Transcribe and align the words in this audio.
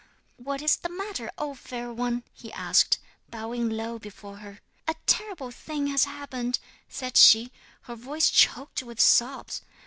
'"What 0.37 0.63
is 0.63 0.77
the 0.77 0.89
matter, 0.89 1.29
O 1.37 1.53
Fair 1.53 1.93
One?" 1.93 2.23
he 2.33 2.51
asked, 2.53 2.97
bowing 3.29 3.69
low 3.69 3.99
before 3.99 4.37
her. 4.37 4.59
'"A 4.87 4.95
terrible 5.05 5.51
thing 5.51 5.85
has 5.89 6.05
happened," 6.05 6.57
said 6.89 7.15
she, 7.17 7.51
her 7.83 7.95
voice 7.95 8.31
choked 8.31 8.81
with 8.81 8.99
sobs. 8.99 9.61